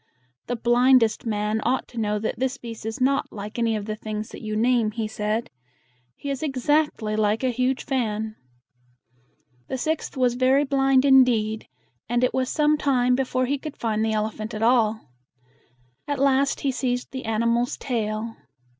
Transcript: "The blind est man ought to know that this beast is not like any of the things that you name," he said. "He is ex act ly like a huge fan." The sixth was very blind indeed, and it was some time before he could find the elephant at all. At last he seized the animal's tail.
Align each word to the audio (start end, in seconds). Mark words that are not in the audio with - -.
"The 0.47 0.55
blind 0.55 1.03
est 1.03 1.27
man 1.27 1.59
ought 1.63 1.87
to 1.89 1.99
know 1.99 2.17
that 2.17 2.39
this 2.39 2.57
beast 2.57 2.87
is 2.87 2.99
not 2.99 3.31
like 3.31 3.59
any 3.59 3.75
of 3.75 3.85
the 3.85 3.95
things 3.95 4.29
that 4.29 4.41
you 4.41 4.55
name," 4.55 4.89
he 4.89 5.07
said. 5.07 5.51
"He 6.15 6.31
is 6.31 6.41
ex 6.41 6.67
act 6.69 7.03
ly 7.03 7.13
like 7.13 7.43
a 7.43 7.51
huge 7.51 7.85
fan." 7.85 8.35
The 9.67 9.77
sixth 9.77 10.17
was 10.17 10.33
very 10.33 10.63
blind 10.65 11.05
indeed, 11.05 11.67
and 12.09 12.23
it 12.23 12.33
was 12.33 12.49
some 12.49 12.79
time 12.79 13.13
before 13.13 13.45
he 13.45 13.59
could 13.59 13.77
find 13.77 14.03
the 14.03 14.13
elephant 14.13 14.55
at 14.55 14.63
all. 14.63 15.11
At 16.07 16.17
last 16.17 16.61
he 16.61 16.71
seized 16.71 17.11
the 17.11 17.25
animal's 17.25 17.77
tail. 17.77 18.35